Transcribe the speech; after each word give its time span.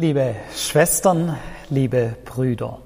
Liebe 0.00 0.34
Schwestern, 0.56 1.36
liebe 1.68 2.16
Brüder, 2.24 2.78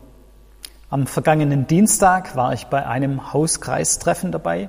am 0.91 1.07
vergangenen 1.07 1.68
Dienstag 1.68 2.34
war 2.34 2.52
ich 2.54 2.64
bei 2.64 2.87
einem 2.87 3.33
Hauskreistreffen 3.33 4.33
dabei, 4.33 4.68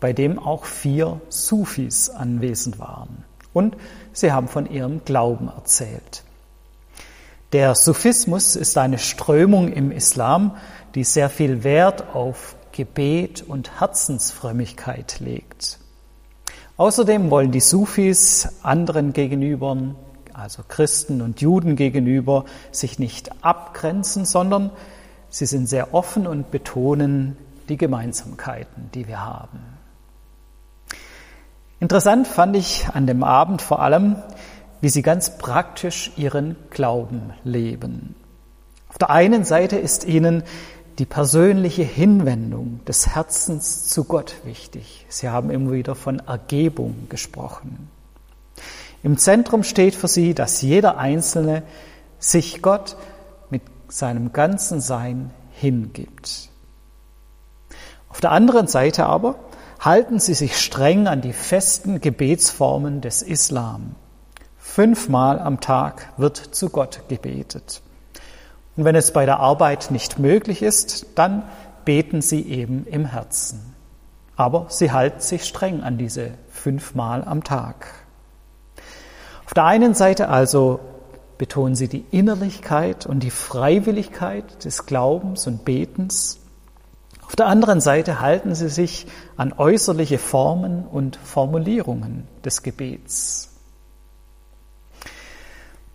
bei 0.00 0.14
dem 0.14 0.38
auch 0.38 0.64
vier 0.64 1.20
Sufis 1.28 2.08
anwesend 2.08 2.78
waren. 2.78 3.24
Und 3.52 3.76
sie 4.14 4.32
haben 4.32 4.48
von 4.48 4.64
ihrem 4.64 5.04
Glauben 5.04 5.48
erzählt. 5.48 6.24
Der 7.52 7.74
Sufismus 7.74 8.56
ist 8.56 8.78
eine 8.78 8.96
Strömung 8.96 9.70
im 9.70 9.92
Islam, 9.92 10.56
die 10.94 11.04
sehr 11.04 11.28
viel 11.28 11.64
Wert 11.64 12.14
auf 12.14 12.56
Gebet 12.72 13.44
und 13.46 13.78
Herzensfrömmigkeit 13.78 15.20
legt. 15.20 15.80
Außerdem 16.78 17.30
wollen 17.30 17.50
die 17.50 17.60
Sufis 17.60 18.48
anderen 18.62 19.12
gegenüber, 19.12 19.76
also 20.34 20.62
Christen 20.66 21.22
und 21.22 21.40
Juden 21.40 21.76
gegenüber, 21.76 22.44
sich 22.72 22.98
nicht 22.98 23.30
abgrenzen, 23.44 24.24
sondern 24.24 24.70
sie 25.30 25.46
sind 25.46 25.68
sehr 25.68 25.94
offen 25.94 26.26
und 26.26 26.50
betonen 26.50 27.36
die 27.68 27.76
Gemeinsamkeiten, 27.76 28.90
die 28.92 29.08
wir 29.08 29.24
haben. 29.24 29.60
Interessant 31.80 32.26
fand 32.26 32.56
ich 32.56 32.88
an 32.92 33.06
dem 33.06 33.22
Abend 33.22 33.62
vor 33.62 33.80
allem, 33.80 34.16
wie 34.80 34.88
sie 34.88 35.02
ganz 35.02 35.38
praktisch 35.38 36.12
ihren 36.16 36.56
Glauben 36.70 37.32
leben. 37.42 38.14
Auf 38.88 38.98
der 38.98 39.10
einen 39.10 39.44
Seite 39.44 39.76
ist 39.76 40.04
ihnen 40.04 40.44
die 40.98 41.06
persönliche 41.06 41.82
Hinwendung 41.82 42.80
des 42.84 43.08
Herzens 43.14 43.88
zu 43.88 44.04
Gott 44.04 44.36
wichtig. 44.44 45.06
Sie 45.08 45.28
haben 45.28 45.50
immer 45.50 45.72
wieder 45.72 45.94
von 45.94 46.20
Ergebung 46.20 47.08
gesprochen. 47.08 47.90
Im 49.04 49.18
Zentrum 49.18 49.64
steht 49.64 49.94
für 49.94 50.08
sie, 50.08 50.32
dass 50.32 50.62
jeder 50.62 50.96
Einzelne 50.96 51.62
sich 52.18 52.62
Gott 52.62 52.96
mit 53.50 53.60
seinem 53.88 54.32
ganzen 54.32 54.80
Sein 54.80 55.30
hingibt. 55.52 56.48
Auf 58.08 58.22
der 58.22 58.30
anderen 58.30 58.66
Seite 58.66 59.04
aber 59.04 59.34
halten 59.78 60.20
sie 60.20 60.32
sich 60.32 60.56
streng 60.58 61.06
an 61.06 61.20
die 61.20 61.34
festen 61.34 62.00
Gebetsformen 62.00 63.02
des 63.02 63.20
Islam. 63.20 63.94
Fünfmal 64.56 65.38
am 65.38 65.60
Tag 65.60 66.08
wird 66.16 66.38
zu 66.38 66.70
Gott 66.70 67.02
gebetet. 67.08 67.82
Und 68.74 68.86
wenn 68.86 68.96
es 68.96 69.12
bei 69.12 69.26
der 69.26 69.38
Arbeit 69.38 69.90
nicht 69.90 70.18
möglich 70.18 70.62
ist, 70.62 71.08
dann 71.14 71.42
beten 71.84 72.22
sie 72.22 72.40
eben 72.40 72.86
im 72.86 73.04
Herzen. 73.04 73.74
Aber 74.34 74.64
sie 74.70 74.92
halten 74.92 75.20
sich 75.20 75.44
streng 75.44 75.82
an 75.82 75.98
diese 75.98 76.30
fünfmal 76.48 77.22
am 77.22 77.44
Tag. 77.44 78.03
Auf 79.54 79.62
der 79.62 79.66
einen 79.66 79.94
Seite 79.94 80.30
also 80.30 80.80
betonen 81.38 81.76
sie 81.76 81.86
die 81.86 82.04
Innerlichkeit 82.10 83.06
und 83.06 83.22
die 83.22 83.30
Freiwilligkeit 83.30 84.64
des 84.64 84.84
Glaubens 84.84 85.46
und 85.46 85.64
Betens. 85.64 86.40
Auf 87.24 87.36
der 87.36 87.46
anderen 87.46 87.80
Seite 87.80 88.20
halten 88.20 88.56
sie 88.56 88.68
sich 88.68 89.06
an 89.36 89.52
äußerliche 89.56 90.18
Formen 90.18 90.84
und 90.84 91.14
Formulierungen 91.22 92.26
des 92.44 92.64
Gebets. 92.64 93.52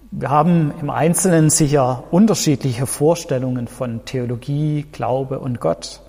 Wir 0.10 0.30
haben 0.30 0.74
im 0.80 0.90
Einzelnen 0.90 1.50
sicher 1.50 2.06
unterschiedliche 2.12 2.86
Vorstellungen 2.86 3.68
von 3.68 4.06
Theologie, 4.06 4.86
Glaube 4.90 5.40
und 5.40 5.60
Gott. 5.60 6.00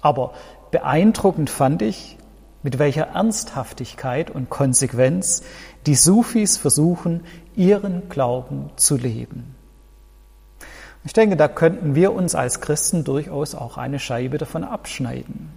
Aber 0.00 0.30
beeindruckend 0.70 1.50
fand 1.50 1.82
ich, 1.82 2.18
mit 2.62 2.78
welcher 2.78 3.08
Ernsthaftigkeit 3.08 4.30
und 4.30 4.50
Konsequenz 4.50 5.42
die 5.86 5.94
Sufis 5.94 6.56
versuchen, 6.56 7.24
ihren 7.56 8.08
Glauben 8.08 8.70
zu 8.76 8.96
leben. 8.96 9.54
Ich 11.04 11.14
denke, 11.14 11.36
da 11.36 11.48
könnten 11.48 11.94
wir 11.94 12.12
uns 12.12 12.34
als 12.34 12.60
Christen 12.60 13.04
durchaus 13.04 13.54
auch 13.54 13.78
eine 13.78 13.98
Scheibe 13.98 14.36
davon 14.36 14.64
abschneiden. 14.64 15.50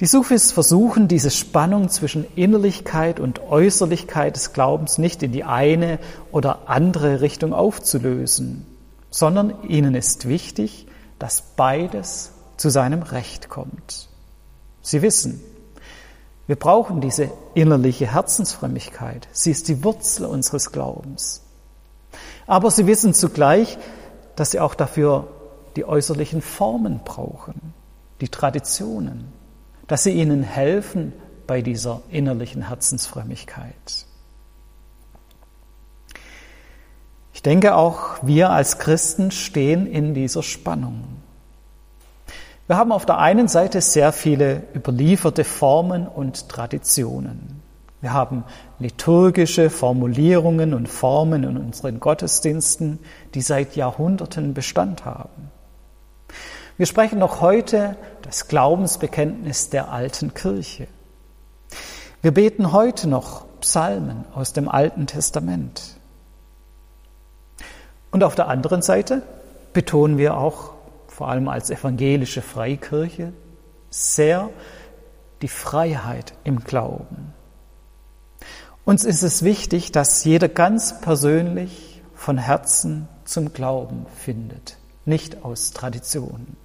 Die 0.00 0.06
Sufis 0.06 0.50
versuchen, 0.50 1.08
diese 1.08 1.30
Spannung 1.30 1.90
zwischen 1.90 2.24
Innerlichkeit 2.34 3.20
und 3.20 3.40
Äußerlichkeit 3.40 4.34
des 4.34 4.52
Glaubens 4.52 4.98
nicht 4.98 5.22
in 5.22 5.30
die 5.30 5.44
eine 5.44 5.98
oder 6.32 6.68
andere 6.70 7.20
Richtung 7.20 7.52
aufzulösen, 7.52 8.66
sondern 9.10 9.62
ihnen 9.68 9.94
ist 9.94 10.26
wichtig, 10.26 10.86
dass 11.18 11.42
beides 11.54 12.32
zu 12.56 12.70
seinem 12.70 13.02
Recht 13.02 13.50
kommt. 13.50 14.09
Sie 14.82 15.02
wissen, 15.02 15.40
wir 16.46 16.56
brauchen 16.56 17.00
diese 17.00 17.30
innerliche 17.54 18.12
Herzensfrömmigkeit. 18.12 19.28
Sie 19.32 19.50
ist 19.50 19.68
die 19.68 19.84
Wurzel 19.84 20.26
unseres 20.26 20.72
Glaubens. 20.72 21.42
Aber 22.46 22.70
sie 22.70 22.86
wissen 22.88 23.14
zugleich, 23.14 23.78
dass 24.34 24.50
sie 24.50 24.58
auch 24.60 24.74
dafür 24.74 25.28
die 25.76 25.84
äußerlichen 25.84 26.42
Formen 26.42 27.02
brauchen, 27.04 27.72
die 28.20 28.28
Traditionen, 28.28 29.32
dass 29.86 30.02
sie 30.02 30.10
ihnen 30.10 30.42
helfen 30.42 31.12
bei 31.46 31.62
dieser 31.62 32.02
innerlichen 32.10 32.66
Herzensfrömmigkeit. 32.66 34.06
Ich 37.32 37.42
denke 37.42 37.74
auch, 37.76 38.18
wir 38.22 38.50
als 38.50 38.78
Christen 38.78 39.30
stehen 39.30 39.86
in 39.86 40.14
dieser 40.14 40.42
Spannung. 40.42 41.19
Wir 42.70 42.76
haben 42.76 42.92
auf 42.92 43.04
der 43.04 43.18
einen 43.18 43.48
Seite 43.48 43.80
sehr 43.80 44.12
viele 44.12 44.62
überlieferte 44.76 45.42
Formen 45.42 46.06
und 46.06 46.48
Traditionen. 46.48 47.60
Wir 48.00 48.12
haben 48.12 48.44
liturgische 48.78 49.70
Formulierungen 49.70 50.72
und 50.72 50.88
Formen 50.88 51.42
in 51.42 51.56
unseren 51.56 51.98
Gottesdiensten, 51.98 53.00
die 53.34 53.40
seit 53.40 53.74
Jahrhunderten 53.74 54.54
Bestand 54.54 55.04
haben. 55.04 55.50
Wir 56.76 56.86
sprechen 56.86 57.18
noch 57.18 57.40
heute 57.40 57.96
das 58.22 58.46
Glaubensbekenntnis 58.46 59.70
der 59.70 59.90
alten 59.90 60.32
Kirche. 60.32 60.86
Wir 62.22 62.32
beten 62.32 62.70
heute 62.70 63.08
noch 63.08 63.46
Psalmen 63.62 64.26
aus 64.32 64.52
dem 64.52 64.68
Alten 64.68 65.08
Testament. 65.08 65.96
Und 68.12 68.22
auf 68.22 68.36
der 68.36 68.46
anderen 68.46 68.80
Seite 68.80 69.22
betonen 69.72 70.18
wir 70.18 70.36
auch, 70.36 70.74
vor 71.20 71.28
allem 71.28 71.50
als 71.50 71.68
evangelische 71.68 72.40
Freikirche, 72.40 73.34
sehr 73.90 74.48
die 75.42 75.48
Freiheit 75.48 76.32
im 76.44 76.60
Glauben. 76.60 77.34
Uns 78.86 79.04
ist 79.04 79.20
es 79.20 79.42
wichtig, 79.42 79.92
dass 79.92 80.24
jeder 80.24 80.48
ganz 80.48 80.98
persönlich 81.02 82.00
von 82.14 82.38
Herzen 82.38 83.06
zum 83.26 83.52
Glauben 83.52 84.06
findet, 84.16 84.78
nicht 85.04 85.44
aus 85.44 85.72
Tradition. 85.72 86.56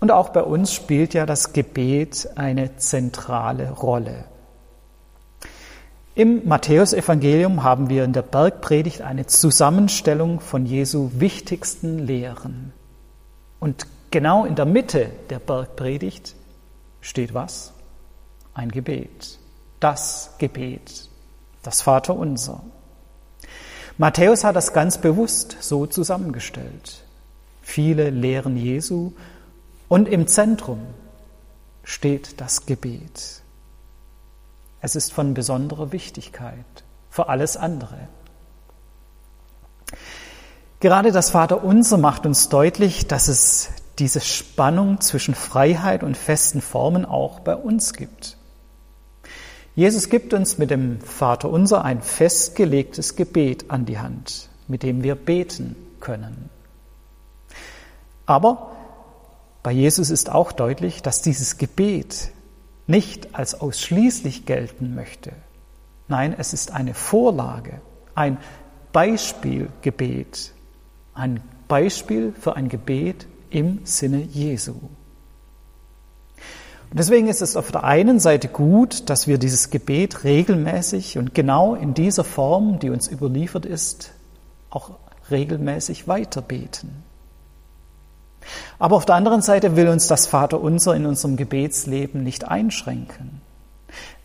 Und 0.00 0.10
auch 0.10 0.30
bei 0.30 0.42
uns 0.42 0.72
spielt 0.72 1.12
ja 1.12 1.26
das 1.26 1.52
Gebet 1.52 2.30
eine 2.36 2.76
zentrale 2.76 3.72
Rolle. 3.72 4.24
Im 6.16 6.48
Matthäusevangelium 6.48 7.62
haben 7.62 7.88
wir 7.88 8.04
in 8.04 8.12
der 8.12 8.22
Bergpredigt 8.22 9.02
eine 9.02 9.26
Zusammenstellung 9.26 10.40
von 10.40 10.66
Jesu 10.66 11.10
wichtigsten 11.14 11.98
Lehren. 12.00 12.72
Und 13.60 13.86
genau 14.10 14.44
in 14.44 14.56
der 14.56 14.66
Mitte 14.66 15.10
der 15.30 15.38
Bergpredigt 15.38 16.34
steht 17.00 17.32
was? 17.32 17.72
Ein 18.54 18.72
Gebet. 18.72 19.38
Das 19.78 20.34
Gebet. 20.38 21.08
Das 21.62 21.82
Vaterunser. 21.82 22.62
Matthäus 23.96 24.42
hat 24.42 24.56
das 24.56 24.72
ganz 24.72 24.98
bewusst 24.98 25.58
so 25.60 25.86
zusammengestellt. 25.86 27.04
Viele 27.62 28.10
Lehren 28.10 28.56
Jesu 28.56 29.12
und 29.88 30.08
im 30.08 30.26
Zentrum 30.26 30.80
steht 31.84 32.40
das 32.40 32.66
Gebet. 32.66 33.42
Es 34.80 34.96
ist 34.96 35.12
von 35.12 35.34
besonderer 35.34 35.92
Wichtigkeit 35.92 36.64
für 37.10 37.28
alles 37.28 37.56
andere. 37.56 38.08
Gerade 40.80 41.12
das 41.12 41.30
Vaterunser 41.30 41.98
macht 41.98 42.24
uns 42.24 42.48
deutlich, 42.48 43.06
dass 43.06 43.28
es 43.28 43.70
diese 43.98 44.20
Spannung 44.20 45.00
zwischen 45.02 45.34
Freiheit 45.34 46.02
und 46.02 46.16
festen 46.16 46.62
Formen 46.62 47.04
auch 47.04 47.40
bei 47.40 47.54
uns 47.54 47.92
gibt. 47.92 48.38
Jesus 49.74 50.08
gibt 50.08 50.32
uns 50.32 50.56
mit 50.56 50.70
dem 50.70 51.00
Vaterunser 51.00 51.84
ein 51.84 52.00
festgelegtes 52.00 53.14
Gebet 53.14 53.70
an 53.70 53.84
die 53.84 53.98
Hand, 53.98 54.48
mit 54.68 54.82
dem 54.82 55.02
wir 55.02 55.14
beten 55.14 55.76
können. 56.00 56.48
Aber 58.24 58.72
bei 59.62 59.72
Jesus 59.72 60.08
ist 60.10 60.30
auch 60.30 60.52
deutlich, 60.52 61.02
dass 61.02 61.20
dieses 61.20 61.58
Gebet 61.58 62.30
nicht 62.90 63.34
als 63.34 63.60
ausschließlich 63.60 64.44
gelten 64.44 64.94
möchte. 64.94 65.32
Nein, 66.08 66.34
es 66.36 66.52
ist 66.52 66.72
eine 66.72 66.92
Vorlage, 66.92 67.80
ein 68.14 68.36
Beispielgebet, 68.92 70.52
ein 71.14 71.40
Beispiel 71.68 72.34
für 72.38 72.56
ein 72.56 72.68
Gebet 72.68 73.26
im 73.50 73.80
Sinne 73.84 74.20
Jesu. 74.20 74.72
Und 74.72 76.98
deswegen 76.98 77.28
ist 77.28 77.40
es 77.40 77.56
auf 77.56 77.70
der 77.70 77.84
einen 77.84 78.18
Seite 78.18 78.48
gut, 78.48 79.08
dass 79.08 79.28
wir 79.28 79.38
dieses 79.38 79.70
Gebet 79.70 80.24
regelmäßig 80.24 81.18
und 81.18 81.32
genau 81.32 81.76
in 81.76 81.94
dieser 81.94 82.24
Form, 82.24 82.80
die 82.80 82.90
uns 82.90 83.06
überliefert 83.06 83.64
ist, 83.64 84.10
auch 84.70 84.90
regelmäßig 85.30 86.08
weiterbeten. 86.08 87.09
Aber 88.78 88.96
auf 88.96 89.06
der 89.06 89.14
anderen 89.14 89.42
Seite 89.42 89.76
will 89.76 89.88
uns 89.88 90.06
das 90.06 90.26
Vaterunser 90.26 90.94
in 90.94 91.06
unserem 91.06 91.36
Gebetsleben 91.36 92.22
nicht 92.22 92.48
einschränken. 92.48 93.40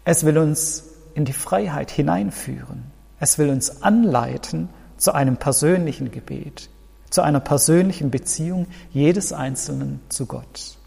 Es 0.04 0.24
will 0.24 0.38
uns 0.38 0.86
in 1.14 1.26
die 1.26 1.34
Freiheit 1.34 1.92
hineinführen. 1.92 2.92
Es 3.20 3.38
will 3.38 3.50
uns 3.50 3.82
anleiten 3.82 4.70
zu 4.98 5.14
einem 5.14 5.38
persönlichen 5.38 6.12
Gebet, 6.12 6.70
zu 7.10 7.22
einer 7.22 7.40
persönlichen 7.40 8.12
Beziehung 8.12 8.68
jedes 8.92 9.34
Einzelnen 9.34 10.00
zu 10.10 10.26
Gott. 10.26 10.78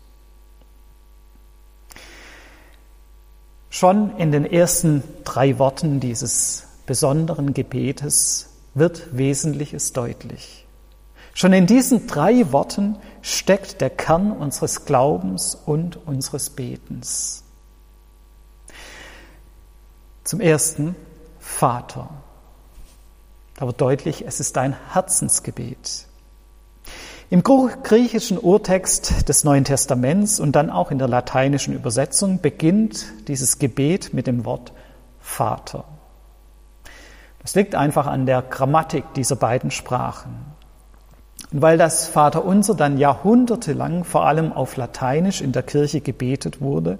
Schon 3.70 4.16
in 4.16 4.32
den 4.32 4.44
ersten 4.44 5.02
drei 5.24 5.58
Worten 5.58 6.00
dieses 6.00 6.64
besonderen 6.86 7.54
Gebetes 7.54 8.48
wird 8.74 9.16
Wesentliches 9.16 9.92
deutlich. 9.92 10.67
Schon 11.38 11.52
in 11.52 11.66
diesen 11.66 12.08
drei 12.08 12.50
Worten 12.50 12.96
steckt 13.22 13.80
der 13.80 13.90
Kern 13.90 14.32
unseres 14.32 14.86
Glaubens 14.86 15.54
und 15.54 15.96
unseres 16.04 16.50
Betens. 16.50 17.44
Zum 20.24 20.40
ersten 20.40 20.96
Vater. 21.38 22.08
Da 23.54 23.66
wird 23.66 23.80
deutlich, 23.80 24.26
es 24.26 24.40
ist 24.40 24.58
ein 24.58 24.74
Herzensgebet. 24.92 26.08
Im 27.30 27.44
griechischen 27.44 28.36
Urtext 28.36 29.28
des 29.28 29.44
Neuen 29.44 29.62
Testaments 29.62 30.40
und 30.40 30.56
dann 30.56 30.70
auch 30.70 30.90
in 30.90 30.98
der 30.98 31.06
lateinischen 31.06 31.72
Übersetzung 31.72 32.40
beginnt 32.40 33.06
dieses 33.28 33.60
Gebet 33.60 34.12
mit 34.12 34.26
dem 34.26 34.44
Wort 34.44 34.72
Vater. 35.20 35.84
Das 37.38 37.54
liegt 37.54 37.76
einfach 37.76 38.08
an 38.08 38.26
der 38.26 38.42
Grammatik 38.42 39.14
dieser 39.14 39.36
beiden 39.36 39.70
Sprachen. 39.70 40.57
Und 41.52 41.62
weil 41.62 41.78
das 41.78 42.06
Vaterunser 42.06 42.74
dann 42.74 42.98
jahrhundertelang 42.98 44.04
vor 44.04 44.26
allem 44.26 44.52
auf 44.52 44.76
Lateinisch 44.76 45.40
in 45.40 45.52
der 45.52 45.62
Kirche 45.62 46.00
gebetet 46.00 46.60
wurde, 46.60 46.98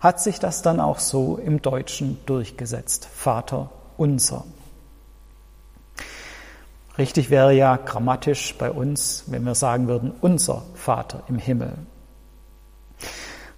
hat 0.00 0.20
sich 0.20 0.40
das 0.40 0.62
dann 0.62 0.80
auch 0.80 0.98
so 0.98 1.38
im 1.38 1.62
Deutschen 1.62 2.18
durchgesetzt. 2.26 3.06
Vater 3.06 3.70
unser. 3.96 4.44
Richtig 6.98 7.30
wäre 7.30 7.54
ja 7.54 7.76
grammatisch 7.76 8.54
bei 8.58 8.70
uns, 8.70 9.24
wenn 9.28 9.44
wir 9.44 9.54
sagen 9.54 9.88
würden, 9.88 10.12
unser 10.20 10.62
Vater 10.74 11.22
im 11.28 11.38
Himmel. 11.38 11.72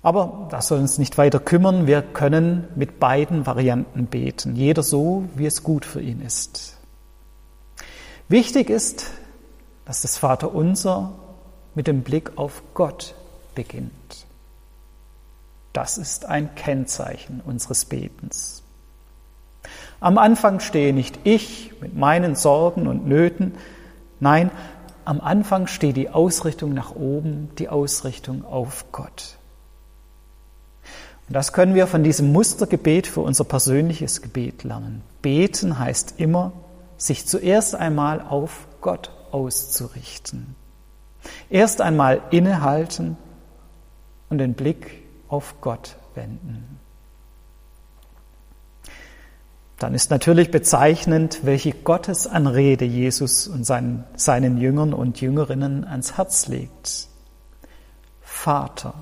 Aber 0.02 0.48
das 0.50 0.68
soll 0.68 0.80
uns 0.80 0.98
nicht 0.98 1.16
weiter 1.16 1.40
kümmern. 1.40 1.86
Wir 1.86 2.02
können 2.02 2.68
mit 2.76 3.00
beiden 3.00 3.46
Varianten 3.46 4.04
beten. 4.06 4.54
Jeder 4.54 4.82
so, 4.82 5.24
wie 5.34 5.46
es 5.46 5.62
gut 5.62 5.86
für 5.86 6.02
ihn 6.02 6.20
ist. 6.20 6.76
Wichtig 8.28 8.68
ist, 8.68 9.06
dass 9.84 10.02
das 10.02 10.18
Vaterunser 10.18 11.12
mit 11.74 11.86
dem 11.86 12.02
Blick 12.02 12.32
auf 12.36 12.62
Gott 12.74 13.14
beginnt. 13.54 14.26
Das 15.72 15.98
ist 15.98 16.26
ein 16.26 16.54
Kennzeichen 16.54 17.42
unseres 17.44 17.84
Betens. 17.84 18.62
Am 20.00 20.18
Anfang 20.18 20.60
stehe 20.60 20.92
nicht 20.92 21.20
ich 21.24 21.72
mit 21.80 21.96
meinen 21.96 22.36
Sorgen 22.36 22.86
und 22.86 23.06
Nöten, 23.06 23.54
nein, 24.20 24.50
am 25.04 25.20
Anfang 25.20 25.66
steht 25.66 25.96
die 25.96 26.10
Ausrichtung 26.10 26.72
nach 26.72 26.94
oben, 26.94 27.50
die 27.58 27.68
Ausrichtung 27.68 28.44
auf 28.44 28.86
Gott. 28.92 29.36
Und 31.26 31.34
das 31.34 31.52
können 31.52 31.74
wir 31.74 31.86
von 31.86 32.04
diesem 32.04 32.32
Mustergebet 32.32 33.06
für 33.06 33.20
unser 33.20 33.44
persönliches 33.44 34.22
Gebet 34.22 34.62
lernen. 34.62 35.02
Beten 35.22 35.78
heißt 35.78 36.14
immer, 36.18 36.52
sich 36.96 37.26
zuerst 37.26 37.74
einmal 37.74 38.20
auf 38.20 38.66
Gott 38.80 39.10
auszurichten. 39.34 40.54
Erst 41.50 41.80
einmal 41.80 42.22
innehalten 42.30 43.16
und 44.30 44.38
den 44.38 44.54
Blick 44.54 45.02
auf 45.28 45.56
Gott 45.60 45.96
wenden 46.14 46.78
dann 49.84 49.92
ist 49.92 50.10
natürlich 50.10 50.50
bezeichnend, 50.50 51.40
welche 51.42 51.72
Gottesanrede 51.72 52.86
Jesus 52.86 53.46
und 53.46 53.64
seinen, 53.64 54.04
seinen 54.16 54.56
Jüngern 54.56 54.94
und 54.94 55.20
Jüngerinnen 55.20 55.84
ans 55.84 56.16
Herz 56.16 56.48
legt. 56.48 57.08
Vater. 58.22 58.94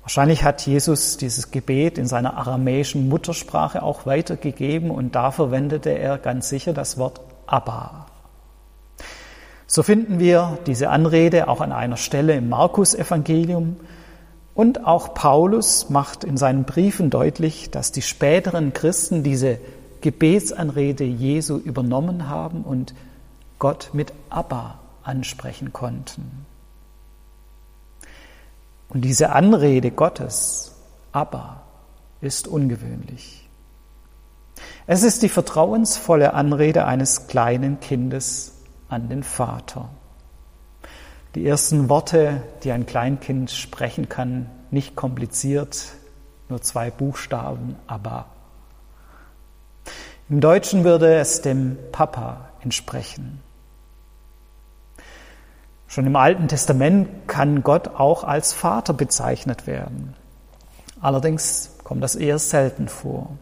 Wahrscheinlich 0.00 0.44
hat 0.44 0.64
Jesus 0.64 1.18
dieses 1.18 1.50
Gebet 1.50 1.98
in 1.98 2.06
seiner 2.06 2.38
aramäischen 2.38 3.08
Muttersprache 3.10 3.82
auch 3.82 4.06
weitergegeben 4.06 4.90
und 4.90 5.14
da 5.14 5.30
verwendete 5.30 5.90
er 5.90 6.16
ganz 6.16 6.48
sicher 6.48 6.72
das 6.72 6.96
Wort 6.96 7.20
Abba. 7.46 8.06
So 9.66 9.82
finden 9.82 10.18
wir 10.18 10.58
diese 10.66 10.90
Anrede 10.90 11.48
auch 11.48 11.60
an 11.60 11.72
einer 11.72 11.96
Stelle 11.96 12.34
im 12.34 12.48
Markus-Evangelium, 12.48 13.76
und 14.56 14.86
auch 14.86 15.12
Paulus 15.12 15.90
macht 15.90 16.24
in 16.24 16.38
seinen 16.38 16.64
Briefen 16.64 17.10
deutlich, 17.10 17.70
dass 17.70 17.92
die 17.92 18.00
späteren 18.00 18.72
Christen 18.72 19.22
diese 19.22 19.58
Gebetsanrede 20.00 21.04
Jesu 21.04 21.58
übernommen 21.58 22.30
haben 22.30 22.62
und 22.62 22.94
Gott 23.58 23.90
mit 23.92 24.14
Abba 24.30 24.78
ansprechen 25.02 25.74
konnten. 25.74 26.46
Und 28.88 29.02
diese 29.02 29.32
Anrede 29.32 29.90
Gottes, 29.90 30.72
Abba, 31.12 31.60
ist 32.22 32.48
ungewöhnlich. 32.48 33.46
Es 34.86 35.02
ist 35.02 35.22
die 35.22 35.28
vertrauensvolle 35.28 36.32
Anrede 36.32 36.86
eines 36.86 37.26
kleinen 37.26 37.78
Kindes 37.80 38.55
an 38.88 39.08
den 39.08 39.22
Vater 39.22 39.88
die 41.36 41.46
ersten 41.46 41.90
Worte, 41.90 42.42
die 42.64 42.72
ein 42.72 42.86
Kleinkind 42.86 43.50
sprechen 43.50 44.08
kann, 44.08 44.50
nicht 44.70 44.96
kompliziert, 44.96 45.88
nur 46.48 46.62
zwei 46.62 46.90
Buchstaben, 46.90 47.76
aber. 47.86 48.24
Im 50.30 50.40
Deutschen 50.40 50.82
würde 50.82 51.14
es 51.14 51.42
dem 51.42 51.76
Papa 51.92 52.48
entsprechen. 52.62 53.42
Schon 55.86 56.06
im 56.06 56.16
Alten 56.16 56.48
Testament 56.48 57.28
kann 57.28 57.62
Gott 57.62 57.88
auch 57.88 58.24
als 58.24 58.54
Vater 58.54 58.94
bezeichnet 58.94 59.66
werden. 59.66 60.14
Allerdings 61.02 61.76
kommt 61.84 62.02
das 62.02 62.16
eher 62.16 62.38
selten 62.38 62.88
vor. 62.88 63.36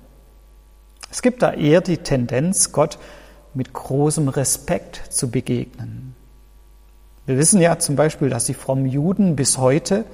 Es 1.12 1.22
gibt 1.22 1.42
da 1.42 1.52
eher 1.52 1.80
die 1.80 1.98
Tendenz, 1.98 2.72
Gott 2.72 2.98
mit 3.54 3.72
großem 3.72 4.28
Respekt 4.28 5.00
zu 5.10 5.30
begegnen. 5.30 6.14
Wir 7.26 7.38
wissen 7.38 7.60
ja 7.60 7.78
zum 7.78 7.96
Beispiel, 7.96 8.28
dass 8.28 8.44
die 8.44 8.54
frommen 8.54 8.86
Juden 8.86 9.36
bis 9.36 9.56
heute 9.58 10.04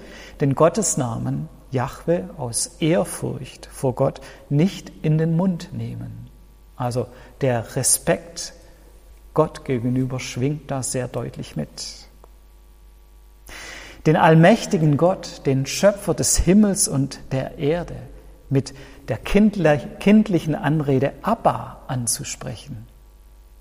den 0.40 0.54
Gottesnamen 0.54 1.48
Jahwe 1.70 2.30
aus 2.36 2.76
Ehrfurcht 2.80 3.66
vor 3.66 3.94
Gott 3.94 4.20
nicht 4.48 4.92
in 5.02 5.18
den 5.18 5.36
Mund 5.36 5.70
nehmen. 5.72 6.28
Also 6.76 7.06
der 7.40 7.76
Respekt 7.76 8.54
Gott 9.34 9.64
gegenüber 9.64 10.18
schwingt 10.18 10.70
da 10.70 10.82
sehr 10.82 11.08
deutlich 11.08 11.56
mit. 11.56 12.08
Den 14.06 14.16
allmächtigen 14.16 14.96
Gott, 14.96 15.42
den 15.46 15.66
Schöpfer 15.66 16.14
des 16.14 16.38
Himmels 16.38 16.88
und 16.88 17.20
der 17.32 17.58
Erde, 17.58 17.96
mit 18.48 18.74
der 19.08 19.18
kindlichen 19.18 20.54
Anrede 20.54 21.12
Abba 21.22 21.82
anzusprechen, 21.86 22.86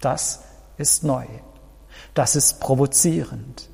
das 0.01 0.43
ist 0.77 1.03
neu. 1.03 1.25
Das 2.13 2.35
ist 2.35 2.59
provozierend. 2.59 3.69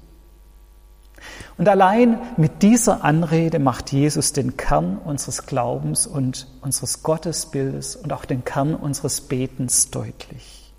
Und 1.58 1.70
allein 1.70 2.20
mit 2.38 2.64
dieser 2.64 3.04
Anrede 3.04 3.60
macht 3.60 3.92
Jesus 3.92 4.34
den 4.34 4.58
Kern 4.58 4.98
unseres 4.98 5.46
Glaubens 5.46 6.06
und 6.06 6.48
unseres 6.62 7.02
Gottesbildes 7.02 7.96
und 7.96 8.12
auch 8.12 8.26
den 8.26 8.44
Kern 8.44 8.76
unseres 8.76 9.22
Betens 9.22 9.90
deutlich. 9.90 10.74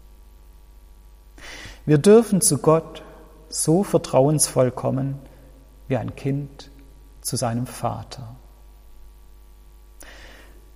Wir 1.86 1.98
dürfen 1.98 2.40
zu 2.40 2.58
Gott 2.58 3.02
so 3.48 3.84
vertrauensvoll 3.84 4.70
kommen 4.70 5.18
wie 5.88 5.96
ein 5.96 6.14
Kind 6.14 6.70
zu 7.20 7.36
seinem 7.36 7.66
Vater. 7.66 8.36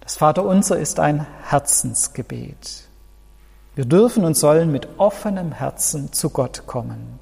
Das 0.01 0.17
Vaterunser 0.17 0.79
ist 0.79 0.99
ein 0.99 1.27
Herzensgebet. 1.43 2.90
Wir 3.81 3.87
dürfen 3.87 4.27
und 4.27 4.37
sollen 4.37 4.71
mit 4.71 4.87
offenem 4.99 5.53
Herzen 5.53 6.13
zu 6.13 6.29
Gott 6.29 6.67
kommen. 6.67 7.19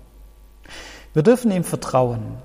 Wir 1.14 1.22
dürfen 1.22 1.52
ihm 1.52 1.62
vertrauen 1.62 2.38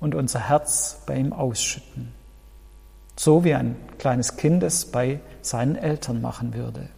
und 0.00 0.16
unser 0.16 0.40
Herz 0.40 1.02
bei 1.06 1.14
ihm 1.14 1.32
ausschütten, 1.32 2.12
so 3.14 3.44
wie 3.44 3.54
ein 3.54 3.76
kleines 3.96 4.36
Kind 4.36 4.64
es 4.64 4.86
bei 4.86 5.20
seinen 5.40 5.76
Eltern 5.76 6.20
machen 6.20 6.52
würde. 6.52 6.88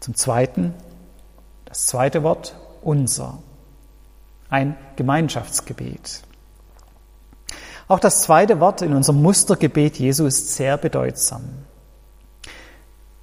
Zum 0.00 0.16
Zweiten, 0.16 0.74
das 1.66 1.86
zweite 1.86 2.24
Wort, 2.24 2.56
unser. 2.82 3.38
ein 4.50 4.76
Gemeinschaftsgebet. 4.96 6.24
Auch 7.86 8.00
das 8.00 8.22
zweite 8.22 8.58
Wort 8.58 8.82
in 8.82 8.92
unserem 8.92 9.22
Mustergebet 9.22 10.00
Jesu 10.00 10.26
ist 10.26 10.56
sehr 10.56 10.76
bedeutsam. 10.76 11.67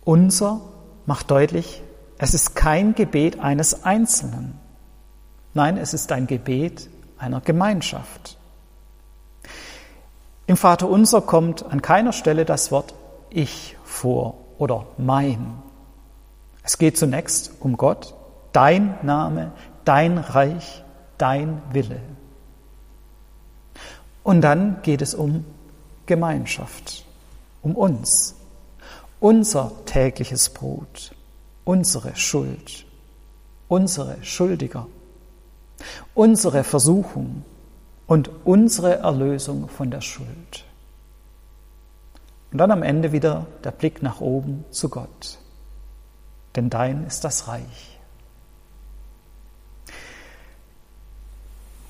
Unser 0.05 0.61
macht 1.07 1.31
deutlich, 1.31 1.81
es 2.17 2.33
ist 2.33 2.55
kein 2.55 2.95
Gebet 2.95 3.39
eines 3.39 3.83
Einzelnen. 3.83 4.57
Nein, 5.53 5.77
es 5.77 5.93
ist 5.93 6.11
ein 6.11 6.27
Gebet 6.27 6.89
einer 7.17 7.41
Gemeinschaft. 7.41 8.37
Im 10.47 10.57
Vater 10.57 10.87
unser 10.87 11.21
kommt 11.21 11.65
an 11.65 11.81
keiner 11.81 12.13
Stelle 12.13 12.45
das 12.45 12.71
Wort 12.71 12.93
ich 13.31 13.75
vor 13.83 14.35
oder 14.59 14.85
mein. 14.97 15.55
Es 16.61 16.77
geht 16.77 16.97
zunächst 16.97 17.51
um 17.59 17.75
Gott, 17.75 18.13
dein 18.53 18.97
Name, 19.01 19.51
dein 19.85 20.19
Reich, 20.19 20.83
dein 21.17 21.61
Wille. 21.71 21.99
Und 24.23 24.41
dann 24.41 24.81
geht 24.83 25.01
es 25.01 25.15
um 25.15 25.45
Gemeinschaft, 26.05 27.05
um 27.61 27.75
uns, 27.75 28.35
unser 29.19 29.71
tägliches 29.85 30.49
Brot, 30.49 31.15
unsere 31.63 32.15
Schuld, 32.15 32.85
unsere 33.67 34.23
Schuldiger, 34.23 34.87
unsere 36.13 36.63
Versuchung 36.63 37.43
und 38.07 38.29
unsere 38.43 38.97
Erlösung 38.97 39.67
von 39.67 39.91
der 39.91 40.01
Schuld. 40.01 40.65
Und 42.51 42.59
dann 42.59 42.71
am 42.71 42.83
Ende 42.83 43.11
wieder 43.11 43.47
der 43.63 43.71
Blick 43.71 44.01
nach 44.01 44.21
oben 44.21 44.63
zu 44.71 44.89
Gott, 44.89 45.39
denn 46.55 46.69
dein 46.69 47.05
ist 47.05 47.23
das 47.23 47.47
Reich. 47.47 47.99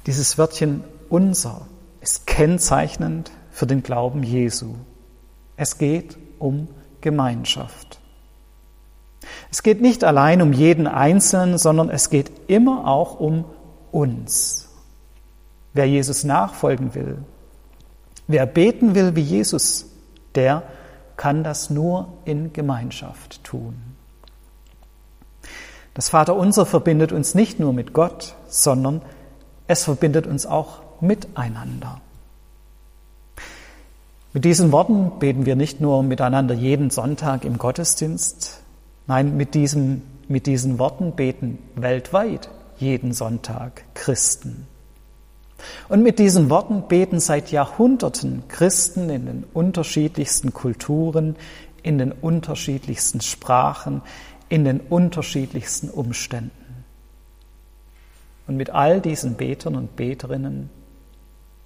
Dieses 0.05 0.37
Wörtchen 0.37 0.83
unser 1.09 1.67
ist 2.01 2.27
kennzeichnend 2.27 3.31
für 3.51 3.65
den 3.65 3.81
Glauben 3.81 4.21
Jesu. 4.21 4.75
Es 5.57 5.77
geht 5.77 6.17
um 6.37 6.67
Gemeinschaft. 7.05 7.99
Es 9.51 9.61
geht 9.61 9.79
nicht 9.79 10.03
allein 10.03 10.41
um 10.41 10.53
jeden 10.53 10.87
Einzelnen, 10.87 11.59
sondern 11.59 11.91
es 11.91 12.09
geht 12.09 12.31
immer 12.47 12.87
auch 12.87 13.19
um 13.19 13.45
uns. 13.91 14.69
Wer 15.73 15.87
Jesus 15.87 16.23
nachfolgen 16.23 16.95
will, 16.95 17.19
wer 18.25 18.47
beten 18.47 18.95
will 18.95 19.15
wie 19.15 19.21
Jesus, 19.21 19.85
der 20.33 20.63
kann 21.15 21.43
das 21.43 21.69
nur 21.69 22.07
in 22.25 22.53
Gemeinschaft 22.53 23.43
tun. 23.43 23.75
Das 25.93 26.09
Vaterunser 26.09 26.65
verbindet 26.65 27.11
uns 27.11 27.35
nicht 27.35 27.59
nur 27.59 27.71
mit 27.71 27.93
Gott, 27.93 28.33
sondern 28.47 29.03
es 29.67 29.83
verbindet 29.83 30.25
uns 30.25 30.47
auch 30.47 30.81
miteinander. 31.01 32.01
Mit 34.35 34.43
diesen 34.43 34.73
Worten 34.73 35.17
beten 35.17 35.45
wir 35.45 35.55
nicht 35.55 35.79
nur 35.79 36.03
miteinander 36.03 36.53
jeden 36.53 36.89
Sonntag 36.89 37.45
im 37.45 37.57
Gottesdienst, 37.57 38.63
nein, 39.07 39.37
mit, 39.37 39.53
diesem, 39.53 40.01
mit 40.27 40.45
diesen 40.45 40.77
Worten 40.77 41.13
beten 41.13 41.57
weltweit 41.75 42.49
jeden 42.75 43.13
Sonntag 43.13 43.85
Christen. 43.93 44.67
Und 45.87 46.03
mit 46.03 46.19
diesen 46.19 46.49
Worten 46.49 46.89
beten 46.89 47.21
seit 47.21 47.49
Jahrhunderten 47.49 48.43
Christen 48.49 49.09
in 49.09 49.25
den 49.25 49.43
unterschiedlichsten 49.53 50.51
Kulturen, 50.51 51.37
in 51.81 51.97
den 51.97 52.11
unterschiedlichsten 52.11 53.21
Sprachen, 53.21 54.01
in 54.49 54.65
den 54.65 54.81
unterschiedlichsten 54.81 55.89
Umständen. 55.89 56.83
Und 58.47 58.57
mit 58.57 58.69
all 58.69 58.99
diesen 58.99 59.35
Betern 59.35 59.77
und 59.77 59.95
Beterinnen 59.95 60.69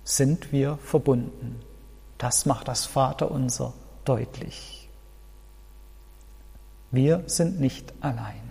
sind 0.04 0.52
wir 0.52 0.78
verbunden. 0.84 1.62
Das 2.20 2.46
macht 2.46 2.68
das 2.68 2.86
Vaterunser 2.86 3.74
deutlich. 4.06 4.88
Wir 6.92 7.24
sind 7.26 7.60
nicht 7.60 7.94
allein. 8.02 8.42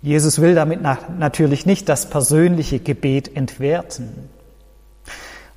Jesus 0.00 0.40
will 0.40 0.54
damit 0.54 0.80
natürlich 0.82 1.66
nicht 1.66 1.88
das 1.88 2.08
persönliche 2.08 2.78
Gebet 2.78 3.34
entwerten. 3.34 4.30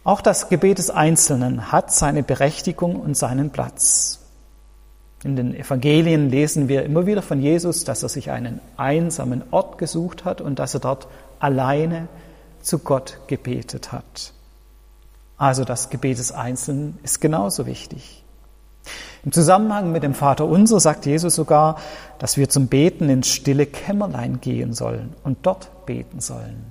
Auch 0.03 0.21
das 0.21 0.49
Gebet 0.49 0.79
des 0.79 0.89
Einzelnen 0.89 1.71
hat 1.71 1.93
seine 1.93 2.23
Berechtigung 2.23 2.95
und 2.95 3.15
seinen 3.15 3.51
Platz. 3.51 4.21
In 5.23 5.35
den 5.35 5.53
Evangelien 5.53 6.31
lesen 6.31 6.67
wir 6.67 6.83
immer 6.83 7.05
wieder 7.05 7.21
von 7.21 7.39
Jesus, 7.39 7.83
dass 7.83 8.01
er 8.01 8.09
sich 8.09 8.31
einen 8.31 8.59
einsamen 8.77 9.43
Ort 9.51 9.77
gesucht 9.77 10.25
hat 10.25 10.41
und 10.41 10.57
dass 10.57 10.73
er 10.73 10.79
dort 10.79 11.07
alleine 11.39 12.07
zu 12.61 12.79
Gott 12.79 13.19
gebetet 13.27 13.91
hat. 13.91 14.33
Also 15.37 15.65
das 15.65 15.89
Gebet 15.89 16.19
des 16.19 16.31
Einzelnen 16.31 16.99
ist 17.03 17.19
genauso 17.21 17.65
wichtig. 17.65 18.23
Im 19.23 19.31
Zusammenhang 19.31 19.91
mit 19.91 20.03
dem 20.03 20.13
Vater 20.13 20.45
Unser 20.45 20.79
sagt 20.79 21.05
Jesus 21.05 21.35
sogar, 21.35 21.79
dass 22.19 22.37
wir 22.37 22.49
zum 22.49 22.67
Beten 22.67 23.09
ins 23.09 23.27
stille 23.27 23.65
Kämmerlein 23.65 24.41
gehen 24.41 24.73
sollen 24.73 25.13
und 25.23 25.39
dort 25.43 25.85
beten 25.85 26.19
sollen. 26.19 26.65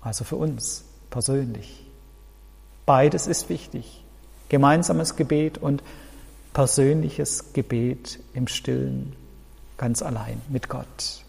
Also 0.00 0.24
für 0.24 0.36
uns 0.36 0.84
persönlich. 1.10 1.84
Beides 2.86 3.26
ist 3.26 3.48
wichtig. 3.48 4.04
Gemeinsames 4.48 5.16
Gebet 5.16 5.58
und 5.58 5.82
persönliches 6.52 7.52
Gebet 7.52 8.20
im 8.32 8.46
Stillen, 8.46 9.14
ganz 9.76 10.02
allein 10.02 10.40
mit 10.48 10.68
Gott. 10.68 11.25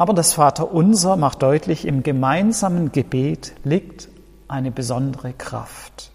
Aber 0.00 0.14
das 0.14 0.32
Vaterunser 0.32 1.18
macht 1.18 1.42
deutlich, 1.42 1.86
im 1.86 2.02
gemeinsamen 2.02 2.90
Gebet 2.90 3.52
liegt 3.64 4.08
eine 4.48 4.70
besondere 4.70 5.34
Kraft. 5.34 6.10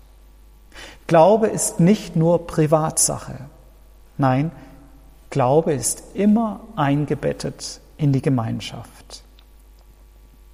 Glaube 1.06 1.50
ist 1.50 1.80
nicht 1.80 2.16
nur 2.16 2.48
Privatsache. 2.48 3.42
Nein, 4.18 4.50
Glaube 5.30 5.74
ist 5.74 6.02
immer 6.16 6.62
eingebettet 6.76 7.80
in 7.96 8.12
die 8.12 8.24
Gemeinschaft. 8.24 9.24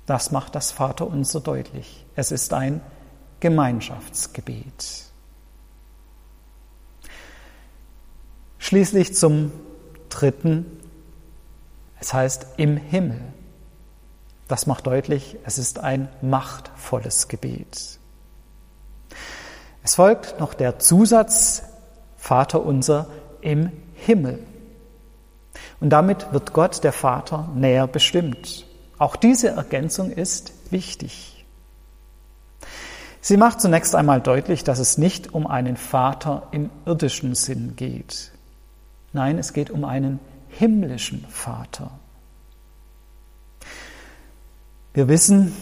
Das 0.05 0.31
macht 0.33 0.53
das 0.53 0.73
Vaterunser 0.73 1.39
deutlich. 1.39 2.05
Es 2.17 2.33
ist 2.33 2.51
ein 2.51 2.81
Gemeinschaftsgebet. 3.39 5.05
Schließlich 8.57 9.15
zum 9.15 9.53
dritten. 10.09 10.80
Es 12.01 12.13
heißt 12.13 12.47
im 12.57 12.77
Himmel. 12.77 13.21
Das 14.47 14.65
macht 14.65 14.87
deutlich, 14.87 15.37
es 15.45 15.57
ist 15.57 15.79
ein 15.79 16.09
machtvolles 16.21 17.29
Gebet. 17.29 17.99
Es 19.83 19.95
folgt 19.95 20.39
noch 20.39 20.53
der 20.53 20.79
Zusatz 20.79 21.63
Vater 22.17 22.65
unser 22.65 23.07
im 23.41 23.71
Himmel. 23.95 24.39
Und 25.79 25.91
damit 25.91 26.33
wird 26.33 26.53
Gott, 26.53 26.83
der 26.83 26.91
Vater, 26.91 27.49
näher 27.55 27.87
bestimmt. 27.87 28.65
Auch 28.97 29.15
diese 29.15 29.49
Ergänzung 29.49 30.11
ist 30.11 30.53
wichtig. 30.69 31.45
Sie 33.21 33.37
macht 33.37 33.61
zunächst 33.61 33.95
einmal 33.95 34.21
deutlich, 34.21 34.63
dass 34.63 34.79
es 34.79 34.97
nicht 34.97 35.33
um 35.33 35.45
einen 35.45 35.77
Vater 35.77 36.47
im 36.51 36.71
irdischen 36.85 37.35
Sinn 37.35 37.75
geht. 37.75 38.31
Nein, 39.13 39.37
es 39.37 39.53
geht 39.53 39.69
um 39.69 39.85
einen 39.85 40.19
himmlischen 40.57 41.25
Vater. 41.29 41.91
Wir 44.93 45.07
wissen, 45.07 45.55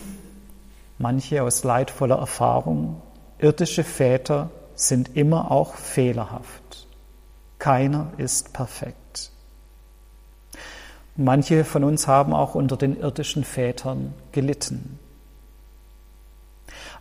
manche 0.97 1.43
aus 1.43 1.63
leidvoller 1.63 2.17
Erfahrung, 2.17 3.01
Irdische 3.39 3.85
Väter 3.85 4.49
sind 4.75 5.15
immer 5.15 5.49
auch 5.49 5.75
fehlerhaft. 5.75 6.87
Keiner 7.57 8.11
ist 8.17 8.51
perfekt. 8.51 9.31
Manche 11.15 11.63
von 11.63 11.85
uns 11.85 12.05
haben 12.05 12.33
auch 12.33 12.53
unter 12.53 12.75
den 12.75 12.99
irdischen 12.99 13.45
Vätern 13.45 14.13
gelitten. 14.33 14.99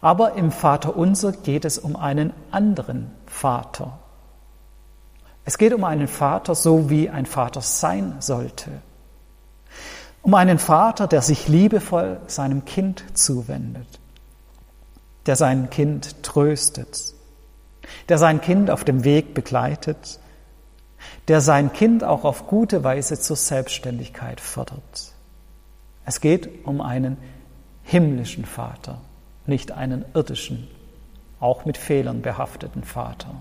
Aber 0.00 0.34
im 0.34 0.52
Vater 0.52 0.96
unser 0.96 1.32
geht 1.32 1.64
es 1.64 1.76
um 1.76 1.96
einen 1.96 2.32
anderen 2.52 3.10
Vater. 3.26 3.98
Es 5.48 5.56
geht 5.56 5.72
um 5.72 5.84
einen 5.84 6.08
Vater, 6.08 6.54
so 6.54 6.90
wie 6.90 7.08
ein 7.08 7.24
Vater 7.24 7.62
sein 7.62 8.16
sollte. 8.20 8.70
Um 10.20 10.34
einen 10.34 10.58
Vater, 10.58 11.06
der 11.06 11.22
sich 11.22 11.48
liebevoll 11.48 12.20
seinem 12.26 12.64
Kind 12.66 13.02
zuwendet 13.14 13.86
der 15.28 15.36
sein 15.36 15.68
Kind 15.68 16.22
tröstet, 16.22 17.12
der 18.08 18.16
sein 18.16 18.40
Kind 18.40 18.70
auf 18.70 18.82
dem 18.82 19.04
Weg 19.04 19.34
begleitet, 19.34 20.20
der 21.28 21.42
sein 21.42 21.70
Kind 21.74 22.02
auch 22.02 22.24
auf 22.24 22.46
gute 22.46 22.82
Weise 22.82 23.20
zur 23.20 23.36
Selbstständigkeit 23.36 24.40
fördert. 24.40 25.12
Es 26.06 26.22
geht 26.22 26.64
um 26.64 26.80
einen 26.80 27.18
himmlischen 27.82 28.46
Vater, 28.46 29.02
nicht 29.44 29.70
einen 29.70 30.06
irdischen, 30.14 30.66
auch 31.40 31.66
mit 31.66 31.76
Fehlern 31.76 32.22
behafteten 32.22 32.82
Vater. 32.82 33.34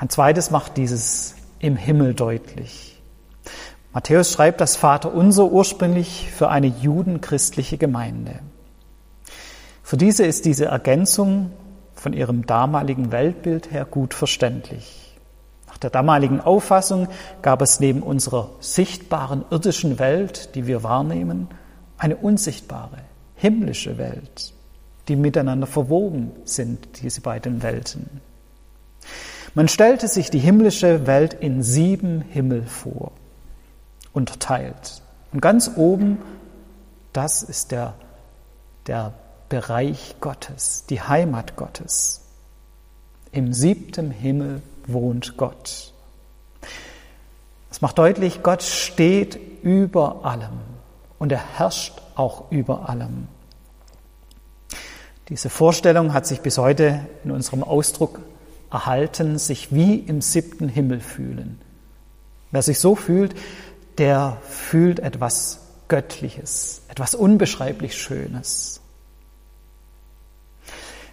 Ein 0.00 0.08
zweites 0.08 0.50
macht 0.50 0.78
dieses 0.78 1.34
im 1.58 1.76
Himmel 1.76 2.14
deutlich. 2.14 3.02
Matthäus 3.92 4.32
schreibt 4.32 4.62
das 4.62 4.74
Vater 4.74 5.12
unser 5.12 5.52
ursprünglich 5.52 6.30
für 6.30 6.48
eine 6.48 6.68
judenchristliche 6.68 7.76
Gemeinde. 7.76 8.40
Für 9.82 9.98
diese 9.98 10.24
ist 10.24 10.46
diese 10.46 10.64
Ergänzung 10.64 11.50
von 11.92 12.14
ihrem 12.14 12.46
damaligen 12.46 13.12
Weltbild 13.12 13.72
her 13.72 13.84
gut 13.84 14.14
verständlich. 14.14 15.18
Nach 15.68 15.76
der 15.76 15.90
damaligen 15.90 16.40
Auffassung 16.40 17.08
gab 17.42 17.60
es 17.60 17.78
neben 17.78 18.02
unserer 18.02 18.52
sichtbaren 18.58 19.44
irdischen 19.50 19.98
Welt, 19.98 20.54
die 20.54 20.66
wir 20.66 20.82
wahrnehmen, 20.82 21.48
eine 21.98 22.16
unsichtbare, 22.16 22.96
himmlische 23.34 23.98
Welt, 23.98 24.54
die 25.08 25.16
miteinander 25.16 25.66
verwoben 25.66 26.32
sind, 26.44 27.02
diese 27.02 27.20
beiden 27.20 27.62
Welten. 27.62 28.22
Man 29.54 29.68
stellte 29.68 30.06
sich 30.06 30.30
die 30.30 30.38
himmlische 30.38 31.06
Welt 31.06 31.34
in 31.34 31.62
sieben 31.62 32.20
Himmel 32.20 32.64
vor, 32.66 33.12
unterteilt. 34.12 35.02
Und 35.32 35.40
ganz 35.40 35.72
oben, 35.76 36.18
das 37.12 37.42
ist 37.42 37.72
der, 37.72 37.94
der 38.86 39.14
Bereich 39.48 40.16
Gottes, 40.20 40.84
die 40.88 41.00
Heimat 41.02 41.56
Gottes. 41.56 42.20
Im 43.32 43.52
siebten 43.52 44.12
Himmel 44.12 44.62
wohnt 44.86 45.36
Gott. 45.36 45.92
Das 47.68 47.80
macht 47.80 47.98
deutlich, 47.98 48.42
Gott 48.42 48.62
steht 48.62 49.38
über 49.62 50.24
allem 50.24 50.60
und 51.18 51.32
er 51.32 51.58
herrscht 51.58 52.00
auch 52.14 52.50
über 52.50 52.88
allem. 52.88 53.26
Diese 55.28 55.50
Vorstellung 55.50 56.12
hat 56.12 56.26
sich 56.26 56.40
bis 56.40 56.58
heute 56.58 57.06
in 57.24 57.30
unserem 57.30 57.62
Ausdruck 57.62 58.20
erhalten, 58.70 59.38
sich 59.38 59.74
wie 59.74 59.96
im 59.96 60.20
siebten 60.20 60.68
Himmel 60.68 61.00
fühlen. 61.00 61.60
Wer 62.50 62.62
sich 62.62 62.78
so 62.78 62.94
fühlt, 62.94 63.34
der 63.98 64.38
fühlt 64.48 65.00
etwas 65.00 65.60
Göttliches, 65.88 66.82
etwas 66.88 67.14
unbeschreiblich 67.14 67.96
Schönes. 67.96 68.80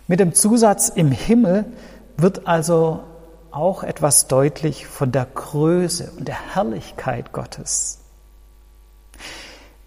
Mit 0.08 0.20
dem 0.20 0.34
Zusatz 0.34 0.90
im 0.90 1.12
Himmel 1.12 1.66
wird 2.16 2.48
also 2.48 3.04
auch 3.52 3.84
etwas 3.84 4.28
deutlich 4.28 4.88
von 4.88 5.12
der 5.12 5.26
Größe 5.26 6.12
und 6.18 6.28
der 6.28 6.56
Herrlichkeit 6.56 7.34
Gottes. 7.34 8.00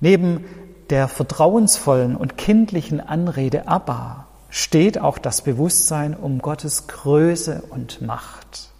Neben 0.00 0.44
der 0.90 1.08
vertrauensvollen 1.08 2.16
und 2.16 2.36
kindlichen 2.36 3.00
Anrede 3.00 3.68
Abba 3.68 4.26
steht 4.50 5.00
auch 5.00 5.18
das 5.18 5.42
Bewusstsein 5.42 6.14
um 6.14 6.40
Gottes 6.40 6.86
Größe 6.86 7.62
und 7.70 8.02
Macht. 8.02 8.70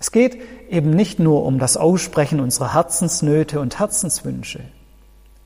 Es 0.00 0.10
geht 0.10 0.38
eben 0.68 0.90
nicht 0.90 1.18
nur 1.18 1.44
um 1.44 1.58
das 1.58 1.76
Aussprechen 1.76 2.40
unserer 2.40 2.74
Herzensnöte 2.74 3.60
und 3.60 3.78
Herzenswünsche. 3.78 4.60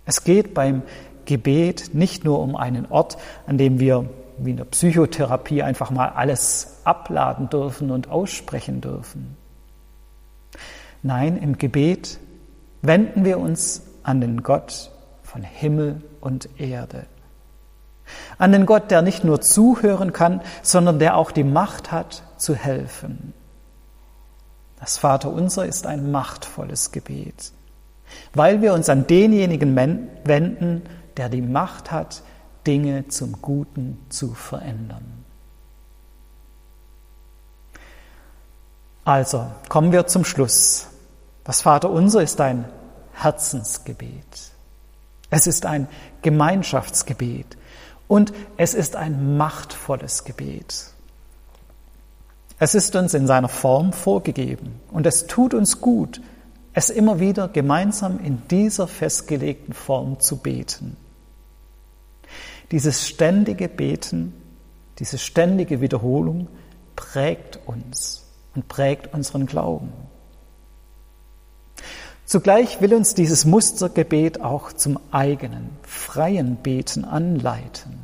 Es 0.04 0.24
geht 0.24 0.54
beim 0.54 0.82
Gebet 1.26 1.90
nicht 1.92 2.24
nur 2.24 2.40
um 2.40 2.56
einen 2.56 2.86
Ort, 2.86 3.18
an 3.46 3.58
dem 3.58 3.78
wir 3.78 4.08
wie 4.38 4.50
in 4.50 4.56
der 4.56 4.64
Psychotherapie 4.64 5.62
einfach 5.62 5.90
mal 5.90 6.08
alles 6.08 6.80
abladen 6.84 7.50
dürfen 7.50 7.90
und 7.90 8.08
aussprechen 8.08 8.80
dürfen. 8.80 9.36
Nein, 11.02 11.36
im 11.36 11.58
Gebet 11.58 12.18
wenden 12.82 13.24
wir 13.24 13.38
uns 13.38 13.82
an 14.02 14.20
den 14.20 14.42
Gott 14.42 14.90
von 15.22 15.42
Himmel 15.42 16.02
und 16.20 16.48
Erde. 16.58 17.06
An 18.38 18.52
den 18.52 18.66
Gott, 18.66 18.90
der 18.90 19.02
nicht 19.02 19.24
nur 19.24 19.40
zuhören 19.40 20.12
kann, 20.12 20.40
sondern 20.62 20.98
der 20.98 21.16
auch 21.16 21.30
die 21.30 21.44
Macht 21.44 21.92
hat 21.92 22.22
zu 22.36 22.54
helfen. 22.54 23.34
Das 24.80 24.98
Vaterunser 24.98 25.66
ist 25.66 25.86
ein 25.86 26.10
machtvolles 26.10 26.92
Gebet, 26.92 27.52
weil 28.32 28.62
wir 28.62 28.74
uns 28.74 28.88
an 28.88 29.06
denjenigen 29.06 29.74
wenden, 29.76 30.82
der 31.16 31.28
die 31.28 31.42
Macht 31.42 31.90
hat, 31.90 32.22
Dinge 32.66 33.08
zum 33.08 33.42
Guten 33.42 33.98
zu 34.08 34.34
verändern. 34.34 35.24
Also, 39.04 39.46
kommen 39.68 39.90
wir 39.90 40.06
zum 40.06 40.24
Schluss. 40.24 40.86
Das 41.42 41.62
Vaterunser 41.62 42.22
ist 42.22 42.40
ein 42.42 42.66
Herzensgebet. 43.14 44.52
Es 45.30 45.46
ist 45.46 45.66
ein 45.66 45.88
Gemeinschaftsgebet 46.22 47.56
und 48.08 48.32
es 48.56 48.74
ist 48.74 48.96
ein 48.96 49.36
machtvolles 49.36 50.24
Gebet. 50.24 50.92
Es 52.58 52.74
ist 52.74 52.96
uns 52.96 53.14
in 53.14 53.26
seiner 53.26 53.48
Form 53.48 53.92
vorgegeben 53.92 54.80
und 54.90 55.06
es 55.06 55.26
tut 55.28 55.54
uns 55.54 55.80
gut, 55.80 56.20
es 56.72 56.90
immer 56.90 57.20
wieder 57.20 57.48
gemeinsam 57.48 58.18
in 58.24 58.42
dieser 58.50 58.88
festgelegten 58.88 59.74
Form 59.74 60.18
zu 60.18 60.38
beten. 60.38 60.96
Dieses 62.72 63.06
ständige 63.06 63.68
Beten, 63.68 64.34
diese 64.98 65.18
ständige 65.18 65.80
Wiederholung 65.80 66.48
prägt 66.96 67.60
uns 67.66 68.26
und 68.54 68.68
prägt 68.68 69.14
unseren 69.14 69.46
Glauben. 69.46 69.92
Zugleich 72.28 72.82
will 72.82 72.92
uns 72.92 73.14
dieses 73.14 73.46
Mustergebet 73.46 74.42
auch 74.42 74.74
zum 74.74 75.00
eigenen, 75.12 75.70
freien 75.82 76.56
Beten 76.56 77.06
anleiten, 77.06 78.00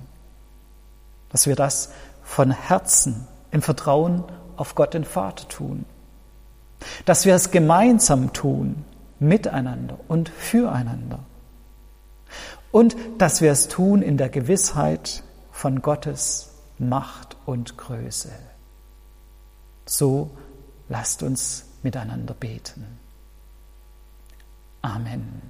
dass 1.29 1.47
wir 1.47 1.57
das 1.57 1.91
von 2.23 2.51
Herzen 2.51 3.29
im 3.51 3.61
Vertrauen 3.61 4.25
auf 4.57 4.75
Gott 4.77 4.95
den 4.95 5.05
Vater 5.05 5.47
tun, 5.49 5.85
dass 7.05 7.27
wir 7.27 7.35
es 7.35 7.51
gemeinsam 7.51 8.33
tun, 8.33 8.87
miteinander 9.19 9.99
und 10.09 10.31
füreinander 10.31 11.19
und 12.73 12.97
dass 13.19 13.43
wir 13.43 13.53
es 13.53 13.69
tun 13.69 14.01
in 14.01 14.17
der 14.17 14.31
Gewissheit 14.31 15.23
von 15.53 15.83
Gottes 15.83 16.49
Macht 16.79 17.37
und 17.45 17.77
Größe. 17.77 18.31
So 19.85 20.31
lasst 20.89 21.23
uns 21.23 21.67
miteinander 21.83 22.33
beten. 22.33 23.04
Amen. 24.85 25.41